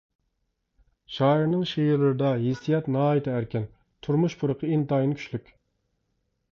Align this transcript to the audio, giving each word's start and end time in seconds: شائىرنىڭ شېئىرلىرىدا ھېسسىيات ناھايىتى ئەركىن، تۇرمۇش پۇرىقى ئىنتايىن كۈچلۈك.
شائىرنىڭ 1.17 1.65
شېئىرلىرىدا 1.73 2.33
ھېسسىيات 2.47 2.91
ناھايىتى 2.97 3.37
ئەركىن، 3.37 3.71
تۇرمۇش 4.09 4.41
پۇرىقى 4.43 4.75
ئىنتايىن 4.75 5.19
كۈچلۈك. 5.21 5.57